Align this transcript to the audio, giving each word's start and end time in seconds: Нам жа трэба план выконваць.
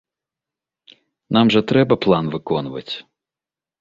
Нам 1.37 1.53
жа 1.57 1.61
трэба 1.73 1.99
план 2.07 2.33
выконваць. 2.37 2.89